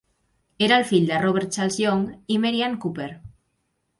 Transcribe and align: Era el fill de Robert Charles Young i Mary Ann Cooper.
Era 0.67 0.79
el 0.81 0.85
fill 0.91 1.05
de 1.09 1.19
Robert 1.25 1.51
Charles 1.57 1.77
Young 1.83 2.01
i 2.37 2.39
Mary 2.45 2.65
Ann 2.69 2.79
Cooper. 2.87 3.13